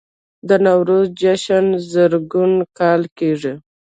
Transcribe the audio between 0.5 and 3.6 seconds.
نوروز جشن زرګونه کاله کیږي